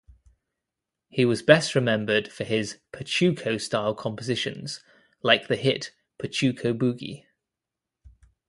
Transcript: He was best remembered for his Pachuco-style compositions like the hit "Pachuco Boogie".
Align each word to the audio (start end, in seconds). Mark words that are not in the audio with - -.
He 1.09 1.25
was 1.25 1.43
best 1.43 1.75
remembered 1.75 2.27
for 2.31 2.43
his 2.43 2.79
Pachuco-style 2.91 3.93
compositions 3.93 4.83
like 5.21 5.47
the 5.47 5.55
hit 5.55 5.91
"Pachuco 6.17 6.73
Boogie". 6.73 7.25